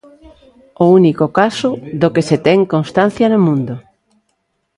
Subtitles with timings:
[0.83, 1.69] O único caso
[2.01, 3.75] do que se ten constancia no mundo.